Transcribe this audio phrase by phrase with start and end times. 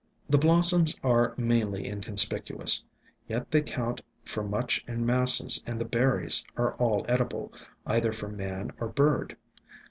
[0.27, 2.83] The blossoms are mainly inconspicuous,
[3.27, 7.53] yet they count for much in masses and the berries are all edible,
[7.85, 9.37] either for man or bird.